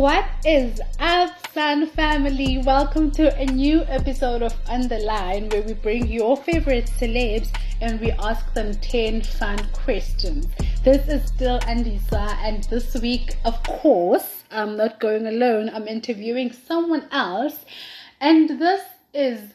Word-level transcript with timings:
What 0.00 0.24
is 0.46 0.80
up, 0.98 1.46
Sun 1.52 1.88
family? 1.88 2.56
Welcome 2.64 3.10
to 3.10 3.36
a 3.36 3.44
new 3.44 3.82
episode 3.82 4.40
of 4.40 4.54
On 4.66 4.88
the 4.88 4.98
Line 5.00 5.50
where 5.50 5.60
we 5.60 5.74
bring 5.74 6.08
your 6.08 6.38
favorite 6.38 6.86
celebs 6.86 7.54
and 7.82 8.00
we 8.00 8.10
ask 8.12 8.50
them 8.54 8.72
10 8.76 9.20
fun 9.20 9.58
questions. 9.74 10.46
This 10.84 11.06
is 11.06 11.28
still 11.28 11.60
Andiswa, 11.60 12.34
and 12.38 12.64
this 12.64 12.94
week, 12.94 13.36
of 13.44 13.62
course, 13.64 14.44
I'm 14.50 14.74
not 14.74 15.00
going 15.00 15.26
alone. 15.26 15.68
I'm 15.68 15.86
interviewing 15.86 16.50
someone 16.50 17.06
else, 17.12 17.66
and 18.22 18.58
this 18.58 18.80
is 19.12 19.52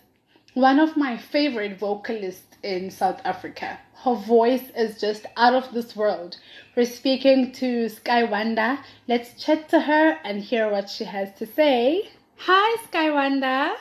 one 0.53 0.79
of 0.79 0.95
my 0.95 1.17
favorite 1.17 1.79
vocalists 1.79 2.54
in 2.65 2.89
South 2.89 3.21
Africa. 3.23 3.79
Her 4.03 4.15
voice 4.15 4.69
is 4.75 4.99
just 4.99 5.25
out 5.37 5.53
of 5.53 5.71
this 5.71 5.95
world. 5.95 6.37
We're 6.75 6.85
speaking 6.85 7.51
to 7.53 7.87
Skye 7.89 8.23
Wanda. 8.23 8.79
Let's 9.07 9.41
chat 9.41 9.69
to 9.69 9.79
her 9.79 10.17
and 10.23 10.41
hear 10.41 10.69
what 10.71 10.89
she 10.89 11.03
has 11.03 11.31
to 11.35 11.45
say. 11.45 12.09
Hi, 12.37 12.83
Skye 12.85 13.11
Wanda. 13.11 13.75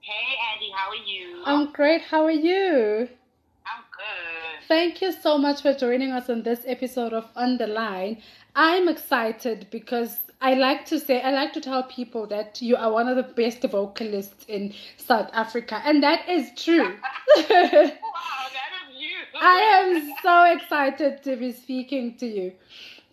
Hey, 0.00 0.36
Andy, 0.54 0.70
how 0.74 0.88
are 0.90 1.04
you? 1.04 1.42
I'm 1.44 1.72
great. 1.72 2.02
How 2.02 2.24
are 2.24 2.30
you? 2.30 3.08
I'm 3.66 3.84
good. 3.92 4.68
Thank 4.68 5.02
you 5.02 5.12
so 5.12 5.36
much 5.36 5.60
for 5.62 5.74
joining 5.74 6.12
us 6.12 6.30
on 6.30 6.44
this 6.44 6.60
episode 6.66 7.12
of 7.12 7.28
On 7.34 7.58
the 7.58 7.66
Line. 7.66 8.22
I'm 8.54 8.88
excited 8.88 9.66
because 9.70 10.16
I 10.40 10.54
like 10.54 10.86
to 10.86 11.00
say, 11.00 11.20
I 11.20 11.30
like 11.32 11.52
to 11.54 11.60
tell 11.60 11.82
people 11.84 12.26
that 12.28 12.62
you 12.62 12.76
are 12.76 12.92
one 12.92 13.08
of 13.08 13.16
the 13.16 13.22
best 13.24 13.62
vocalists 13.62 14.44
in 14.48 14.72
South 14.96 15.30
Africa, 15.32 15.80
and 15.84 16.02
that 16.02 16.28
is 16.28 16.50
true. 16.56 16.94
wow, 17.36 17.44
that 17.46 18.70
is 18.88 19.00
you. 19.00 19.16
I 19.40 19.58
am 19.58 20.14
so 20.22 20.44
excited 20.44 21.22
to 21.24 21.36
be 21.36 21.52
speaking 21.52 22.16
to 22.18 22.26
you. 22.26 22.52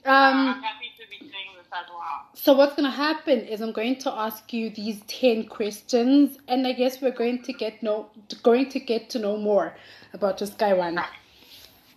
I'm 0.05 0.49
Um, 0.55 0.61
happy 0.61 0.91
to 0.99 1.09
be 1.09 1.17
doing 1.17 1.55
this 1.57 1.65
as 1.73 1.87
well. 1.89 2.27
so 2.35 2.53
what's 2.53 2.75
going 2.75 2.85
to 2.89 2.95
happen 2.95 3.39
is 3.39 3.59
I'm 3.61 3.71
going 3.71 3.97
to 3.99 4.11
ask 4.11 4.53
you 4.53 4.69
these 4.69 5.01
10 5.07 5.47
questions 5.47 6.37
and 6.47 6.67
I 6.67 6.73
guess 6.73 7.01
we're 7.01 7.11
going 7.23 7.41
to 7.43 7.53
get 7.53 7.81
know 7.81 8.09
going 8.43 8.69
to 8.69 8.79
get 8.79 9.09
to 9.11 9.19
know 9.19 9.35
more 9.37 9.75
about 10.13 10.39
your 10.41 10.47
Skye 10.47 10.73
Wanda. 10.73 11.05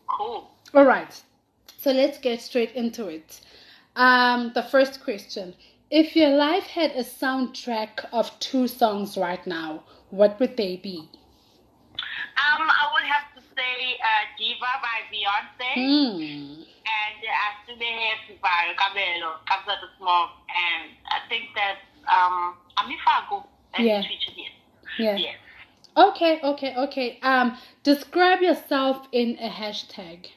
Cool. 0.06 0.50
All 0.74 0.84
right. 0.84 1.22
So 1.76 1.92
let's 1.92 2.18
get 2.18 2.40
straight 2.40 2.72
into 2.72 3.08
it. 3.08 3.40
Um, 3.98 4.52
the 4.54 4.62
first 4.62 5.02
question: 5.02 5.54
If 5.90 6.14
your 6.14 6.30
life 6.30 6.68
had 6.68 6.92
a 6.92 7.02
soundtrack 7.02 8.06
of 8.12 8.30
two 8.38 8.68
songs 8.68 9.18
right 9.18 9.44
now, 9.46 9.82
what 10.10 10.38
would 10.38 10.56
they 10.56 10.76
be? 10.76 11.08
Um, 12.38 12.62
I 12.70 12.84
would 12.94 13.02
have 13.02 13.26
to 13.34 13.40
say 13.56 13.98
uh, 13.98 14.24
Diva 14.38 14.72
by 14.86 14.98
Beyonce 15.10 15.74
Hmm. 15.74 16.62
and 16.96 17.18
uh, 17.26 17.46
Asibe 17.48 17.82
Happy 17.82 18.38
by 18.40 18.72
Kabza 18.78 19.80
De 19.80 19.88
Small. 19.98 20.30
And 20.46 20.92
I 21.10 21.28
think 21.28 21.46
that 21.56 21.78
um, 22.06 22.54
Amifago 22.78 23.46
that 23.72 23.82
Yeah. 23.82 24.02
Yeah. 24.98 25.16
Yes. 25.16 25.36
Okay. 25.96 26.40
Okay. 26.42 26.76
Okay. 26.76 27.18
Um, 27.22 27.58
describe 27.82 28.40
yourself 28.42 29.08
in 29.10 29.36
a 29.40 29.48
hashtag. 29.50 30.28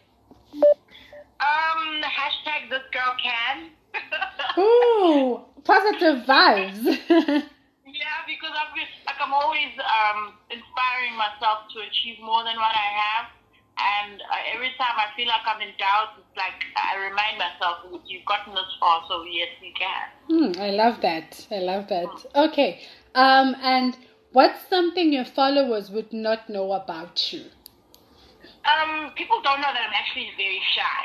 Um, 1.41 2.01
hashtag 2.05 2.69
this 2.69 2.85
girl 2.93 3.15
can. 3.21 3.71
Ooh, 4.57 5.41
positive 5.63 6.25
vibes. 6.25 7.49
Yeah, 7.91 8.23
because 8.25 8.55
I've 8.55 8.73
been, 8.73 8.87
like 9.05 9.19
I'm 9.19 9.33
always 9.33 9.75
um, 9.83 10.33
inspiring 10.49 11.11
myself 11.17 11.67
to 11.75 11.83
achieve 11.83 12.23
more 12.23 12.43
than 12.47 12.55
what 12.55 12.71
I 12.71 12.87
have, 13.03 13.25
and 13.77 14.21
uh, 14.21 14.55
every 14.55 14.71
time 14.77 14.95
I 14.95 15.11
feel 15.15 15.27
like 15.27 15.43
I'm 15.45 15.61
in 15.61 15.75
doubt, 15.77 16.15
it's 16.17 16.37
like 16.37 16.55
I 16.77 16.95
remind 16.95 17.37
myself, 17.37 17.83
"You've 18.07 18.25
gotten 18.25 18.53
this 18.55 18.71
far, 18.79 19.03
so 19.09 19.23
yes, 19.23 19.49
you 19.61 19.73
can." 19.75 20.07
Hmm, 20.31 20.61
I 20.61 20.71
love 20.71 21.01
that. 21.01 21.45
I 21.51 21.59
love 21.59 21.89
that. 21.89 22.07
Okay. 22.33 22.79
Um, 23.13 23.55
and 23.61 23.97
what's 24.31 24.67
something 24.69 25.11
your 25.11 25.25
followers 25.25 25.91
would 25.91 26.13
not 26.13 26.49
know 26.49 26.71
about 26.71 27.33
you? 27.33 27.43
Um, 28.61 29.11
people 29.17 29.41
don't 29.41 29.59
know 29.61 29.73
that 29.73 29.81
I'm 29.89 29.95
actually 29.95 30.29
very 30.37 30.61
shy. 30.75 31.03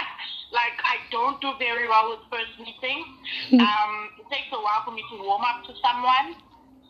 like 0.52 0.76
I 0.84 1.00
don't 1.10 1.40
do 1.40 1.52
very 1.58 1.88
well 1.88 2.10
with 2.10 2.20
first 2.30 2.58
meetings. 2.58 3.06
um, 3.56 3.92
it 4.20 4.26
takes 4.28 4.52
a 4.52 4.60
while 4.60 4.84
for 4.84 4.92
me 4.92 5.02
to 5.10 5.16
warm 5.22 5.42
up 5.42 5.64
to 5.64 5.72
someone. 5.80 6.36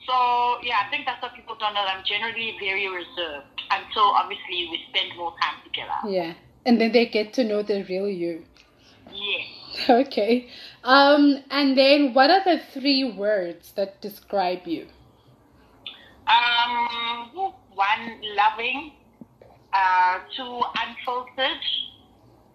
So 0.06 0.58
yeah, 0.62 0.82
I 0.86 0.90
think 0.90 1.06
that's 1.06 1.22
what 1.22 1.34
people 1.34 1.56
don't 1.60 1.74
know. 1.74 1.84
That 1.84 1.96
I'm 1.96 2.04
generally 2.04 2.56
very 2.58 2.88
reserved 2.88 3.62
until 3.70 4.10
obviously 4.10 4.66
we 4.70 4.80
spend 4.90 5.16
more 5.16 5.34
time 5.40 5.62
together. 5.64 5.94
Yeah. 6.08 6.34
And 6.66 6.80
then 6.80 6.92
they 6.92 7.06
get 7.06 7.32
to 7.34 7.44
know 7.44 7.62
the 7.62 7.84
real 7.84 8.08
you. 8.08 8.44
Yeah. 9.12 9.44
Okay. 9.88 10.48
Um, 10.82 11.44
and 11.48 11.78
then 11.78 12.12
what 12.12 12.28
are 12.28 12.42
the 12.44 12.60
three 12.72 13.04
words 13.04 13.72
that 13.76 14.00
describe 14.00 14.66
you? 14.66 14.88
Um, 16.26 17.52
one 17.74 18.20
loving, 18.36 18.92
uh, 19.72 20.18
two 20.36 20.60
unfiltered, 20.82 21.62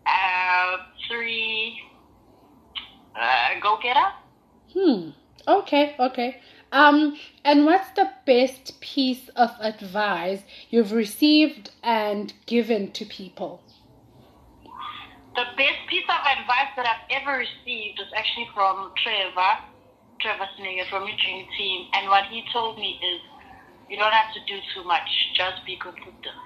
uh, 0.06 0.78
three 1.08 1.82
uh, 3.16 3.60
go 3.62 3.78
getter. 3.82 4.12
Hmm. 4.74 5.10
Okay, 5.48 5.96
okay. 6.00 6.42
Um, 6.72 7.18
and 7.44 7.66
what's 7.66 7.92
the 7.92 8.10
best 8.26 8.82
piece 8.82 9.30
of 9.36 9.52
advice 9.60 10.42
you've 10.70 10.92
received 10.92 11.72
and 11.84 12.34
given 12.48 12.92
to 12.94 13.06
people? 13.06 13.62
The 15.36 15.46
best 15.56 15.80
piece 15.88 16.06
of 16.10 16.20
advice 16.26 16.72
that 16.76 16.86
I've 16.88 17.22
ever 17.22 17.38
received 17.38 18.00
was 18.00 18.12
actually 18.16 18.50
from 18.54 18.92
Trevor, 19.04 19.64
Trevor 20.20 20.48
Sneger 20.58 20.90
from 20.90 21.08
your 21.08 21.18
dream 21.18 21.46
team, 21.58 21.88
and 21.94 22.10
what 22.10 22.26
he 22.26 22.44
told 22.52 22.78
me 22.78 23.00
is, 23.04 23.22
you 23.90 23.98
don't 23.98 24.14
have 24.14 24.34
to 24.34 24.40
do 24.48 24.60
too 24.74 24.84
much, 24.84 25.08
just 25.36 25.64
be 25.66 25.78
consistent. 25.78 26.40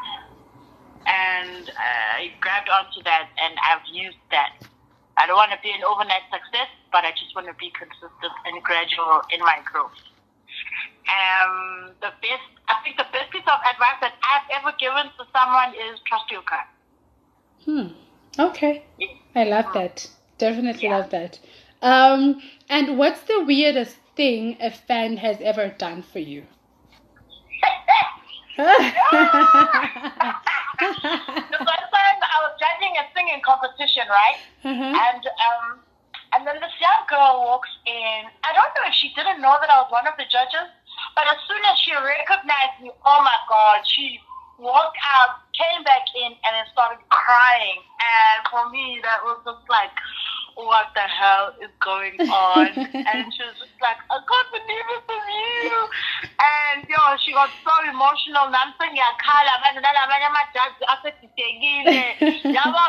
And 1.10 1.70
uh, 1.70 2.22
I 2.22 2.32
grabbed 2.40 2.70
onto 2.70 3.02
that, 3.04 3.30
and 3.42 3.58
I've 3.66 3.82
used 3.92 4.22
that. 4.30 4.54
I 5.18 5.26
don't 5.26 5.36
want 5.36 5.52
to 5.52 5.58
be 5.64 5.72
an 5.72 5.82
overnight 5.84 6.22
success, 6.30 6.70
but 6.92 7.04
I 7.04 7.12
just 7.12 7.34
want 7.36 7.48
to 7.48 7.54
be 7.58 7.74
consistent 7.74 8.34
and 8.46 8.62
gradual 8.64 9.22
in 9.34 9.40
my 9.42 9.58
growth. 9.66 9.98
Um, 11.10 11.98
the 12.00 12.14
best, 12.22 12.46
I 12.70 12.76
think 12.84 12.98
the 12.98 13.10
best 13.12 13.32
piece 13.32 13.42
of 13.50 13.60
advice 13.66 13.98
that 14.02 14.14
I've 14.22 14.62
ever 14.62 14.72
given 14.78 15.10
to 15.18 15.26
someone 15.34 15.74
is 15.74 16.00
trust 16.06 16.30
your 16.30 16.44
gut. 16.46 16.68
Hmm. 17.66 17.98
Okay. 18.40 18.84
I 19.36 19.44
love 19.46 19.74
that. 19.74 20.08
Definitely 20.38 20.88
Yeah. 20.88 20.98
love 20.98 21.10
that. 21.10 21.40
Um, 21.82 22.42
and 22.70 22.98
what's 23.00 23.22
the 23.22 23.44
weirdest 23.44 23.98
thing 24.16 24.58
a 24.62 24.70
fan 24.70 25.18
has 25.18 25.42
ever 25.42 25.70
done 25.70 26.04
for 26.04 26.20
you? 26.20 26.46
the 30.80 31.62
first 31.62 31.88
time 31.96 32.18
I 32.24 32.38
was 32.48 32.54
judging 32.60 32.96
a 32.98 33.06
singing 33.16 33.42
competition, 33.44 34.08
right? 34.08 34.40
Uh-huh. 34.64 34.96
And 34.96 35.24
um, 35.28 35.80
and 36.34 36.46
then 36.46 36.62
this 36.62 36.74
young 36.80 37.04
girl 37.10 37.46
walks 37.46 37.72
in. 37.86 38.30
I 38.46 38.54
don't 38.54 38.72
know 38.78 38.86
if 38.86 38.94
she 38.94 39.12
didn't 39.18 39.42
know 39.42 39.58
that 39.60 39.70
I 39.70 39.82
was 39.82 39.90
one 39.90 40.06
of 40.06 40.14
the 40.18 40.30
judges, 40.30 40.70
but 41.16 41.26
as 41.26 41.40
soon 41.50 41.62
as 41.66 41.76
she 41.82 41.92
recognized 41.94 42.78
me, 42.82 42.94
oh 43.06 43.20
my 43.26 43.38
god, 43.50 43.82
she 43.86 44.22
walked 44.60 45.00
out, 45.16 45.42
came 45.56 45.82
back 45.84 46.04
in, 46.14 46.36
and 46.36 46.52
then 46.54 46.68
started 46.72 47.00
crying. 47.10 47.80
And 47.98 48.38
for 48.52 48.70
me, 48.70 49.00
that 49.04 49.24
was 49.24 49.40
just 49.48 49.64
like, 49.72 49.90
what 50.66 50.88
the 50.96 51.02
hell 51.08 51.54
is 51.62 51.72
going 51.80 52.20
on? 52.30 52.68
and 52.94 53.32
she 53.34 53.42
was 53.44 53.56
just 53.60 53.78
like, 53.82 53.98
I 54.12 54.18
can't 54.20 54.50
believe 54.52 54.88
it 54.96 55.04
was 55.08 55.26
you. 55.40 55.78
And 56.40 56.80
yo, 56.90 57.00
she 57.24 57.32
got 57.32 57.52
so 57.64 57.74
emotional. 57.90 58.50
Namse 58.52 58.84
ngiyakhala 58.92 59.54
manje 59.64 59.80
nalamanye 59.80 60.26
amajaji 60.32 60.84
asedidekile. 60.94 62.04
Yabo? 62.56 62.84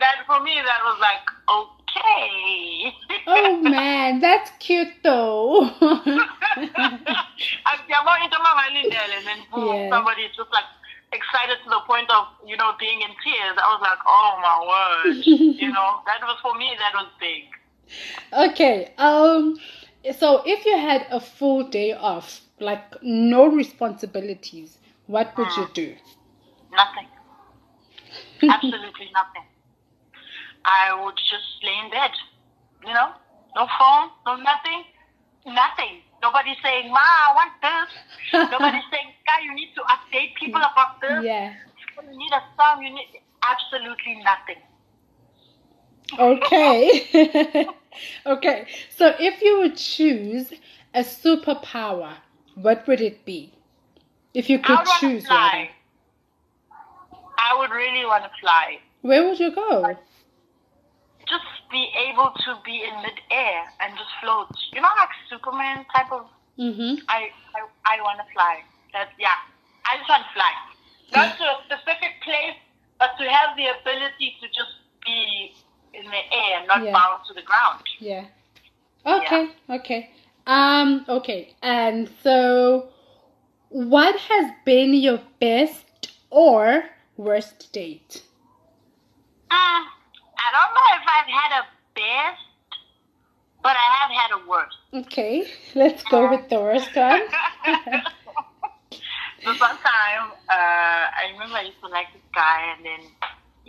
That 0.00 0.16
for 0.26 0.40
me, 0.40 0.54
that 0.64 0.80
was 0.84 0.98
like, 1.00 1.26
okay. 1.48 2.92
oh 3.26 3.56
man, 3.60 4.20
that's 4.20 4.50
cute 4.58 4.88
though. 5.02 5.70
Yabo 7.90 8.12
into 8.24 8.38
mangalindele 8.38 9.16
and 9.18 9.26
then 9.26 9.38
Yeah. 9.56 9.90
somebody 9.90 10.28
just 10.36 10.52
like 10.52 10.64
excited 11.12 11.58
to 11.64 11.70
the 11.70 11.80
point 11.86 12.10
of, 12.10 12.26
you 12.46 12.56
know, 12.56 12.72
being 12.78 13.00
in 13.00 13.08
tears. 13.24 13.56
I 13.58 13.66
was 13.74 13.80
like, 13.82 13.98
oh 14.06 14.32
my 14.40 14.56
word. 14.70 15.16
you 15.26 15.72
know, 15.72 16.00
that 16.06 16.20
was 16.22 16.38
for 16.42 16.54
me, 16.54 16.76
that 16.78 16.94
was 16.94 17.08
big. 17.18 17.44
okay. 18.32 18.92
Um 18.98 19.58
so 20.18 20.42
if 20.46 20.64
you 20.64 20.76
had 20.78 21.06
a 21.10 21.20
full 21.20 21.68
day 21.68 21.92
off, 21.92 22.40
like 22.58 23.02
no 23.02 23.46
responsibilities, 23.46 24.78
what 25.06 25.36
would 25.36 25.54
you 25.56 25.68
do? 25.74 25.96
Nothing. 26.72 27.08
Absolutely 28.48 29.10
nothing. 29.12 29.46
I 30.64 31.04
would 31.04 31.16
just 31.16 31.62
lay 31.62 31.78
in 31.84 31.90
bed. 31.90 32.10
You 32.86 32.94
know? 32.94 33.12
No 33.56 33.66
phone, 33.78 34.10
no 34.26 34.36
nothing. 34.36 34.84
Nothing. 35.46 36.02
Nobody's 36.22 36.56
saying, 36.62 36.90
Ma, 36.90 37.00
I 37.00 37.32
want 37.34 37.52
this. 37.62 37.90
Nobody's 38.52 38.84
saying, 38.90 39.12
Skye, 39.22 39.42
you 39.44 39.54
need 39.54 39.72
to 39.74 39.82
update 39.82 40.34
people 40.38 40.60
about 40.60 41.00
this. 41.00 41.24
Yeah. 41.24 41.54
You 42.02 42.18
need 42.18 42.32
a 42.32 42.42
song, 42.56 42.82
you 42.82 42.90
need 42.90 43.20
absolutely 43.42 44.22
nothing. 44.24 44.62
Okay. 46.18 47.66
okay. 48.26 48.66
So 48.96 49.14
if 49.18 49.42
you 49.42 49.58
would 49.60 49.76
choose 49.76 50.52
a 50.94 51.00
superpower, 51.00 52.14
what 52.54 52.86
would 52.86 53.00
it 53.00 53.24
be? 53.24 53.52
If 54.34 54.48
you 54.48 54.58
could 54.58 54.78
choose 55.00 55.26
fly. 55.26 55.70
I 57.38 57.58
would 57.58 57.70
really 57.70 58.04
want 58.04 58.24
to 58.24 58.30
fly. 58.40 58.78
Where 59.02 59.26
would 59.26 59.40
you 59.40 59.52
go? 59.54 59.96
Just 61.30 61.46
be 61.70 61.88
able 62.10 62.32
to 62.44 62.58
be 62.64 62.82
in 62.82 62.94
midair 63.06 63.62
and 63.80 63.96
just 63.96 64.10
float. 64.20 64.50
You 64.72 64.80
know, 64.80 64.88
like 64.98 65.14
Superman 65.30 65.86
type 65.94 66.10
of. 66.12 66.26
Mm-hmm. 66.58 67.04
I 67.08 67.30
I, 67.54 67.60
I 67.86 68.02
want 68.02 68.18
to 68.18 68.26
fly. 68.34 68.60
That's 68.92 69.12
yeah. 69.18 69.38
I 69.86 69.96
just 69.96 70.08
want 70.08 70.24
to 70.26 70.32
fly, 70.34 70.52
not 71.14 71.36
to 71.38 71.44
a 71.44 71.56
specific 71.66 72.20
place, 72.22 72.58
but 72.98 73.10
to 73.18 73.24
have 73.30 73.56
the 73.56 73.66
ability 73.80 74.36
to 74.40 74.46
just 74.48 74.74
be 75.04 75.54
in 75.94 76.04
the 76.04 76.22
air, 76.32 76.66
not 76.66 76.84
Yeah. 76.84 76.92
bound 76.92 77.24
to 77.28 77.34
the 77.34 77.42
ground. 77.42 77.82
Yeah. 77.98 78.26
Okay, 79.06 79.50
okay. 79.70 80.10
Um, 80.46 81.04
okay. 81.08 81.54
And 81.62 82.10
so 82.22 82.90
what 83.70 84.16
has 84.16 84.52
been 84.64 84.94
your 84.94 85.20
best 85.40 86.12
or 86.30 86.84
worst 87.16 87.72
date? 87.72 88.22
Mm, 89.50 89.84
I 90.40 90.48
don't 90.56 90.72
know 90.74 90.88
if 90.96 91.04
I've 91.06 91.28
had 91.28 91.50
a 91.60 91.64
best, 91.94 92.42
but 93.62 93.76
I 93.76 93.88
have 94.00 94.10
had 94.10 94.30
a 94.38 94.40
worst. 94.48 94.78
Okay, 94.92 95.46
let's 95.74 96.02
go 96.04 96.30
with 96.30 96.48
the 96.48 96.60
worst 96.60 96.94
one. 96.96 97.22
so 99.44 99.52
sometime, 99.54 100.32
uh, 100.48 101.04
I 101.12 101.30
remember 101.32 101.56
I 101.56 101.62
used 101.62 101.80
to 101.80 101.88
like 101.88 102.12
this 102.12 102.22
guy, 102.34 102.74
and 102.76 102.84
then 102.84 103.00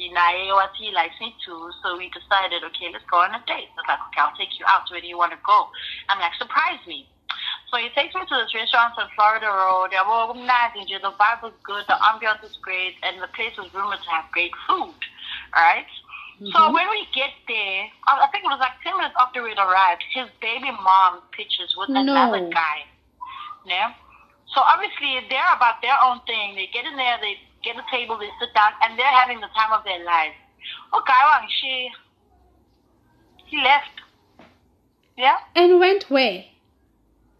know, 0.10 0.56
what 0.56 0.72
he 0.78 0.92
likes 0.92 1.16
me 1.20 1.36
too. 1.46 1.70
So 1.84 1.98
we 1.98 2.10
decided, 2.10 2.64
okay, 2.64 2.90
let's 2.92 3.06
go 3.10 3.22
on 3.22 3.36
a 3.36 3.42
date. 3.46 3.70
I 3.70 3.78
was 3.78 3.88
like, 3.88 4.02
okay, 4.10 4.22
I'll 4.22 4.38
take 4.38 4.58
you 4.60 4.66
out. 4.68 4.90
Where 4.90 5.02
do 5.02 5.08
you 5.08 5.18
want 5.18 5.32
to 5.32 5.40
go? 5.46 5.68
I'm 6.10 6.20
like, 6.20 6.34
surprise 6.36 6.82
me. 6.88 7.08
So 7.70 7.78
he 7.78 7.88
takes 7.96 8.14
me 8.14 8.22
to 8.22 8.36
this 8.36 8.54
restaurant 8.54 9.00
on 9.00 9.08
Florida 9.16 9.48
Road. 9.48 9.90
Yeah, 9.92 10.04
well, 10.04 10.36
nice. 10.36 10.76
and 10.76 10.88
The 10.88 11.16
vibe 11.16 11.42
was 11.42 11.56
good. 11.64 11.86
The 11.88 11.96
ambiance 12.04 12.44
was 12.44 12.58
great, 12.62 12.96
and 13.04 13.22
the 13.22 13.32
place 13.32 13.56
was 13.58 13.72
rumored 13.74 14.04
to 14.04 14.10
have 14.12 14.30
great 14.32 14.52
food. 14.68 14.98
Right. 15.56 15.88
So 16.50 16.58
Mhm. 16.58 16.74
when 16.74 16.90
we 16.90 17.06
get 17.14 17.30
there, 17.48 17.92
I 18.08 18.26
think 18.32 18.46
it 18.46 18.50
was 18.50 18.60
like 18.60 18.82
ten 18.82 18.98
minutes 18.98 19.16
after 19.20 19.44
we'd 19.44 19.60
arrived, 19.60 20.02
his 20.10 20.28
baby 20.42 20.72
mom 20.72 21.22
pictures 21.32 21.76
with 21.78 21.90
another 21.90 22.40
No. 22.40 22.50
guy. 22.50 22.86
Yeah. 23.66 23.94
So 24.48 24.62
obviously 24.62 25.20
they're 25.30 25.54
about 25.54 25.82
their 25.84 26.02
own 26.02 26.20
thing. 26.22 26.56
They 26.56 26.66
get 26.74 26.86
in 26.86 26.96
there, 26.96 27.20
they 27.22 27.38
get 27.62 27.78
a 27.78 27.86
table, 27.92 28.18
they 28.18 28.32
sit 28.40 28.54
down, 28.56 28.74
and 28.82 28.98
they're 28.98 29.06
having 29.06 29.40
the 29.40 29.50
time 29.50 29.72
of 29.72 29.84
their 29.84 30.04
lives. 30.04 30.36
Okay, 30.94 31.20
well, 31.24 31.48
she 31.48 31.92
he 33.46 33.62
left. 33.62 34.02
Yeah. 35.18 35.38
And 35.56 35.80
went 35.80 36.10
where? 36.10 36.44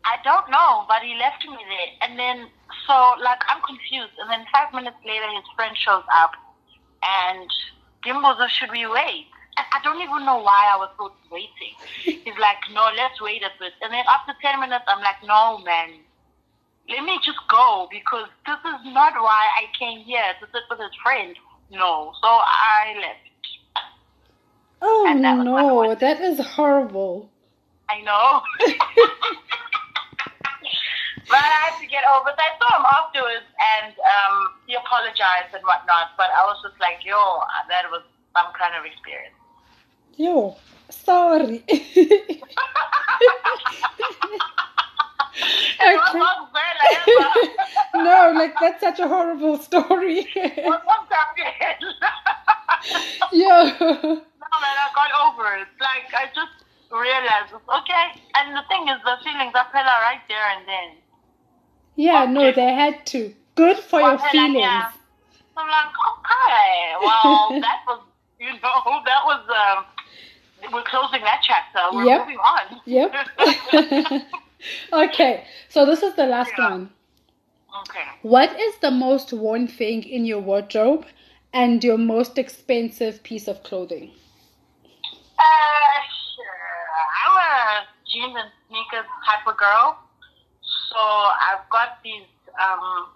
I 0.04 0.18
don't 0.24 0.50
know, 0.50 0.86
but 0.88 1.02
he 1.02 1.16
left 1.16 1.44
me 1.46 1.58
there. 1.58 1.88
And 2.02 2.20
then, 2.20 2.50
so, 2.86 3.16
like, 3.20 3.40
I'm 3.48 3.62
confused. 3.62 4.14
And 4.20 4.30
then 4.30 4.46
five 4.52 4.74
minutes 4.74 4.98
later, 5.06 5.30
his 5.30 5.46
friend 5.56 5.76
shows 5.78 6.04
up. 6.14 6.32
And 7.04 7.50
Gimbo 8.04 8.36
oh, 8.38 8.48
should 8.48 8.72
we 8.72 8.88
wait? 8.88 9.28
And 9.58 9.66
I 9.74 9.80
don't 9.84 10.02
even 10.02 10.26
know 10.26 10.38
why 10.42 10.72
I 10.74 10.78
was 10.78 10.90
so 10.98 11.12
waiting. 11.32 11.76
He's 12.04 12.38
like, 12.40 12.58
no, 12.74 12.90
let's 12.96 13.22
wait 13.22 13.44
a 13.44 13.52
bit. 13.60 13.74
And 13.82 13.94
then 13.94 14.04
after 14.08 14.34
10 14.42 14.60
minutes, 14.60 14.86
I'm 14.88 15.02
like, 15.02 15.22
no, 15.26 15.60
man. 15.60 16.00
Let 16.90 17.04
me 17.04 17.20
just 17.24 17.40
go 17.50 17.88
because 17.92 18.28
this 18.46 18.58
is 18.58 18.94
not 18.94 19.14
why 19.14 19.48
I 19.58 19.66
came 19.78 20.00
here 20.00 20.34
to 20.40 20.46
sit 20.48 20.64
with 20.70 20.80
his 20.80 20.96
friend. 21.04 21.36
No. 21.70 22.12
So 22.22 22.28
I 22.28 22.96
left. 23.00 23.32
Oh 24.82 25.04
that 25.06 25.38
no, 25.38 25.94
that 25.94 26.22
is 26.22 26.40
horrible. 26.40 27.30
I 27.88 28.02
know. 28.02 28.42
but 31.42 31.50
I 31.50 31.60
had 31.66 31.76
to 31.82 31.88
get 31.90 32.04
over 32.14 32.30
it. 32.30 32.38
I 32.38 32.54
saw 32.62 32.70
him 32.78 32.86
afterwards 32.86 33.50
and 33.58 33.94
um, 33.98 34.36
he 34.70 34.76
apologized 34.78 35.58
and 35.58 35.64
whatnot. 35.66 36.14
But 36.18 36.30
I 36.38 36.46
was 36.46 36.62
just 36.62 36.78
like, 36.80 37.02
yo, 37.02 37.18
that 37.66 37.90
was 37.90 38.06
some 38.38 38.54
kind 38.54 38.78
of 38.78 38.86
experience. 38.86 39.34
Yo, 40.18 40.56
sorry. 40.90 41.66
Okay. 45.82 46.20
not 46.20 46.54
bad, 46.54 46.76
I 46.78 46.88
ever- 47.02 48.04
no, 48.04 48.38
like 48.38 48.54
that's 48.62 48.82
such 48.82 49.00
a 49.00 49.08
horrible 49.08 49.58
story. 49.58 50.28
What- 50.62 50.86
what's 50.86 51.10
happening? 51.10 51.58
Yo. 53.32 53.50
no, 53.82 54.56
man, 54.62 54.76
I 54.78 54.88
got 54.94 55.12
over 55.26 55.56
it. 55.56 55.68
Like, 55.80 56.14
I 56.14 56.28
just 56.36 56.54
realized, 56.92 57.56
it's 57.56 57.70
okay. 57.82 58.06
And 58.36 58.54
the 58.56 58.62
thing 58.70 58.88
is, 58.90 59.00
the 59.04 59.18
feelings 59.24 59.56
are 59.56 59.66
fella 59.72 59.96
right 60.06 60.22
there 60.28 60.46
and 60.58 60.68
then. 60.68 60.90
Yeah, 61.96 62.26
no, 62.26 62.52
they 62.52 62.74
had 62.74 63.06
to. 63.08 63.34
Good 63.56 63.78
for 63.78 64.00
your 64.02 64.18
Well, 64.18 64.30
feelings. 64.32 64.56
yeah. 64.60 64.92
I'm 65.58 65.68
like, 65.68 65.94
okay, 66.12 66.96
well, 67.02 67.50
that 67.62 67.80
was, 67.88 68.02
you 68.40 68.52
know, 68.54 69.02
that 69.06 69.26
was, 69.26 69.42
um, 69.50 69.86
we're 70.74 70.84
closing 70.84 71.22
that 71.22 71.42
chapter. 71.44 71.80
We're 71.92 72.06
Yep. 72.06 72.20
moving 72.22 72.38
on. 72.40 72.82
Yep. 72.86 74.24
okay, 74.94 75.44
so 75.70 75.86
this 75.86 76.02
is 76.04 76.16
the 76.16 76.26
last 76.26 76.54
Yeah. 76.58 76.70
one. 76.70 76.90
okay. 77.82 78.06
What 78.22 78.60
is 78.60 78.78
the 78.80 78.92
most 78.92 79.34
worn 79.34 79.68
thing 79.68 80.04
in 80.04 80.26
your 80.26 80.40
wardrobe 80.40 81.06
and 81.54 81.84
your 81.84 81.98
most 81.98 82.38
expensive 82.38 83.24
piece 83.24 83.48
of 83.48 83.64
clothing? 83.64 84.12
Uh, 85.38 86.02
sure. 86.36 86.46
I'm 87.26 87.38
a 87.38 87.88
jeans 88.12 88.36
and 88.38 88.52
sneakers 88.68 89.06
type 89.26 89.48
of 89.48 89.58
girl. 89.58 89.98
So 90.92 91.00
I've 91.00 91.64
got 91.72 92.04
these 92.04 92.28
um, 92.60 93.08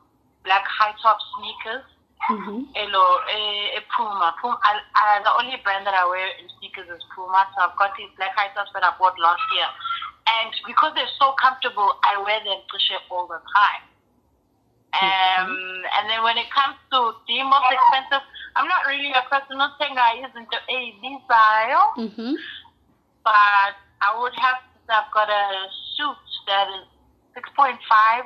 black 0.48 0.64
high 0.64 0.96
top 1.04 1.20
sneakers. 1.36 1.84
Mm-hmm. 2.32 2.72
Hello, 2.74 3.06
a, 3.30 3.40
a 3.78 3.82
Puma. 3.94 4.34
Puma. 4.42 4.58
I, 4.64 4.82
I, 4.98 5.22
the 5.22 5.34
only 5.38 5.60
brand 5.62 5.86
that 5.86 5.94
I 5.94 6.08
wear 6.08 6.26
in 6.40 6.48
sneakers 6.58 6.88
is 6.90 7.04
Puma. 7.14 7.46
So 7.54 7.68
I've 7.68 7.78
got 7.78 7.94
these 8.00 8.10
black 8.18 8.34
high 8.34 8.50
tops 8.56 8.72
that 8.74 8.82
I 8.82 8.96
bought 8.98 9.20
last 9.20 9.44
year, 9.54 9.68
and 10.26 10.50
because 10.66 10.96
they're 10.96 11.16
so 11.20 11.36
comfortable, 11.38 12.00
I 12.02 12.18
wear 12.24 12.40
them 12.42 12.64
to 12.64 12.76
shit 12.82 13.04
all 13.12 13.28
the 13.28 13.44
time. 13.54 13.84
Um, 14.96 15.52
and 16.00 16.08
then 16.08 16.24
when 16.24 16.40
it 16.40 16.48
comes 16.56 16.80
to 16.96 17.20
the 17.28 17.44
most 17.44 17.68
expensive, 17.68 18.24
I'm 18.56 18.64
not 18.72 18.88
really 18.88 19.12
a 19.12 19.28
person 19.28 19.60
not 19.60 19.76
saying 19.76 20.00
I 20.00 20.24
isn't 20.24 20.48
a 20.48 20.80
style, 21.28 21.92
Mm-hmm. 22.00 22.40
but 23.28 23.76
I 24.00 24.10
would 24.16 24.32
have 24.40 24.64
to 24.64 24.76
say 24.88 24.96
I've 24.96 25.12
got 25.12 25.28
a 25.28 25.68
suit 26.00 26.24
that 26.48 26.72
is 26.80 26.88
6.5 27.36 28.26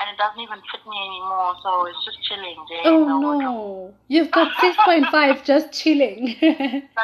and 0.00 0.10
it 0.10 0.18
doesn't 0.18 0.40
even 0.40 0.58
fit 0.70 0.80
me 0.86 0.96
anymore, 0.98 1.54
so 1.62 1.86
it's 1.86 2.04
just 2.04 2.18
chilling 2.28 2.56
there. 2.68 2.92
Oh 2.92 3.04
wardrobe. 3.04 3.40
no, 3.40 3.94
you've 4.08 4.30
got 4.30 4.52
6.5 4.58 5.44
just 5.44 5.72
chilling. 5.72 6.36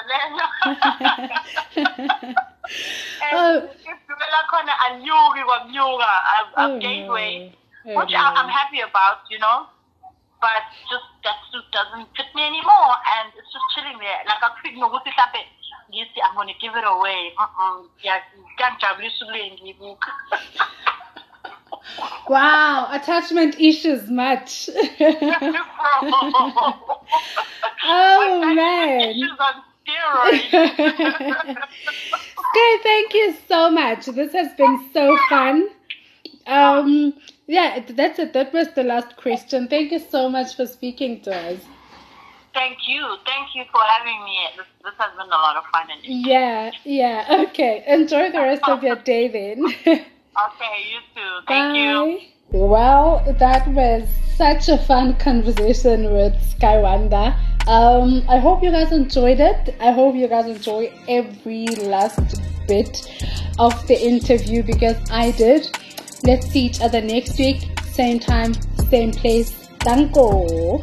Oh. 3.32 3.66
Gibela 4.06 4.40
khona 4.50 4.72
anyuki 4.86 5.42
kwamnyuka. 5.42 6.06
I've, 6.06 6.52
Oh, 6.56 6.78
gained 6.78 7.06
no. 7.08 7.14
weight, 7.14 7.52
Oh, 7.86 7.98
which 7.98 8.14
I, 8.14 8.22
I'm 8.36 8.48
happy 8.48 8.80
about, 8.80 9.26
you 9.30 9.38
know. 9.38 9.66
But 10.40 10.62
just 10.88 11.04
that 11.24 11.36
suit 11.50 11.64
doesn't 11.72 12.06
fit 12.16 12.26
me 12.34 12.46
anymore, 12.46 12.94
and 13.18 13.32
it's 13.36 13.50
just 13.52 13.64
chilling 13.74 13.98
there. 13.98 14.22
Like 14.26 14.42
I 14.42 14.50
think 14.62 14.76
nokuthi 14.78 15.10
mhlambe 15.12 15.40
ngithi 15.92 16.20
I'm 16.24 16.34
gonna 16.36 16.54
give 16.60 16.74
it 16.76 16.84
away. 16.86 17.32
Mm-mm. 17.38 17.88
Yeah, 18.02 18.20
ngiyibuka. 18.58 20.10
Wow, 22.30 22.88
attachment 22.92 23.58
issues 23.58 24.08
much. 24.08 24.70
Oh, 27.82 28.54
man. 28.54 29.10
Issues 29.10 29.38
on 29.40 29.54
steroids. 29.82 31.56
Okay, 32.50 32.72
thank 32.82 33.14
you 33.14 33.34
so 33.48 33.70
much. 33.70 34.06
This 34.06 34.32
has 34.32 34.52
been 34.54 34.90
so 34.92 35.16
fun. 35.28 35.70
Um, 36.46 37.14
yeah, 37.48 37.80
that's 37.88 38.18
it. 38.20 38.32
That 38.32 38.52
was 38.52 38.68
the 38.74 38.84
last 38.84 39.16
question. 39.16 39.66
Thank 39.66 39.90
you 39.90 39.98
so 39.98 40.28
much 40.28 40.54
for 40.54 40.66
speaking 40.66 41.20
to 41.22 41.34
us. 41.34 41.58
Thank 42.54 42.78
you. 42.86 43.16
Thank 43.26 43.56
you 43.56 43.64
for 43.72 43.80
having 43.82 44.22
me. 44.24 44.36
This, 44.56 44.66
this 44.84 44.94
has 44.98 45.10
been 45.16 45.26
a 45.26 45.40
lot 45.46 45.56
of 45.56 45.64
fun. 45.72 45.88
And 45.90 46.00
Yeah, 46.04 46.70
yeah. 46.84 47.44
Okay. 47.48 47.82
Enjoy 47.88 48.30
the 48.30 48.40
rest 48.40 48.68
of 48.68 48.84
your 48.84 48.96
day 48.96 49.26
then. 49.26 50.04
Okay, 50.46 50.84
you 50.92 51.00
too. 51.14 51.46
Thank 51.46 51.76
you. 51.76 52.18
Bye. 52.18 52.58
Well, 52.58 53.36
that 53.38 53.68
was 53.68 54.08
such 54.36 54.68
a 54.68 54.78
fun 54.78 55.14
conversation 55.18 56.12
with 56.12 56.34
Skye 56.50 56.80
Wanda. 56.80 57.36
Um, 57.66 58.24
I 58.28 58.38
hope 58.38 58.62
you 58.62 58.70
guys 58.70 58.90
enjoyed 58.92 59.40
it. 59.40 59.76
I 59.80 59.90
hope 59.92 60.14
you 60.14 60.28
guys 60.28 60.46
enjoy 60.46 60.92
every 61.08 61.66
last 61.66 62.40
bit 62.66 63.10
of 63.58 63.86
the 63.86 64.00
interview 64.00 64.62
because 64.62 64.96
I 65.10 65.32
did. 65.32 65.68
Let's 66.24 66.46
see 66.46 66.66
each 66.66 66.80
other 66.80 67.00
next 67.00 67.38
week, 67.38 67.68
same 67.92 68.18
time, 68.18 68.54
same 68.88 69.12
place. 69.12 69.68
Danko. 69.80 70.80